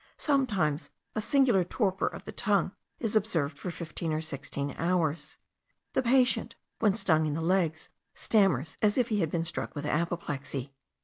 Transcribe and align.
Sometimes 0.17 0.89
a 1.13 1.21
singular 1.21 1.63
torpor 1.63 2.07
of 2.07 2.25
the 2.25 2.31
tongue 2.31 2.71
is 2.99 3.15
observed 3.15 3.55
for 3.55 3.69
fifteen 3.69 4.11
or 4.13 4.19
sixteen 4.19 4.73
hours. 4.79 5.37
The 5.93 6.01
patient, 6.01 6.55
when 6.79 6.95
stung 6.95 7.27
in 7.27 7.35
the 7.35 7.39
legs, 7.39 7.89
stammers 8.15 8.77
as 8.81 8.97
if 8.97 9.09
he 9.09 9.19
had 9.19 9.29
been 9.29 9.45
struck 9.45 9.75
with 9.75 9.85
apoplexy.) 9.85 10.73